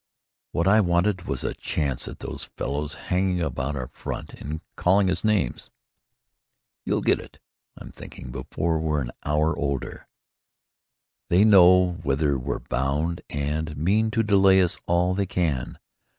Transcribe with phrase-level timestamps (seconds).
[0.51, 5.11] "What I wanted was a chance at those fellows hanging about our front and calling
[5.11, 5.69] us names."
[6.83, 7.37] "You'll get it,
[7.77, 10.07] I'm thinking, before we're an hour older.
[11.29, 15.77] They know whither we're bound and mean to delay us all they can.